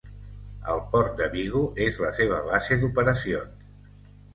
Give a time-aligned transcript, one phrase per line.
[0.75, 3.75] El port de Vigo és la seva base d'operacions.